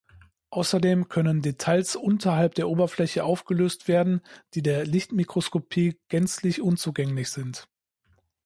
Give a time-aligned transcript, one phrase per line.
[0.49, 4.21] Außerdem können Details unterhalb der Oberfläche aufgelöst werden,
[4.55, 7.67] die der Lichtmikroskopie gänzlich unzugänglich sind.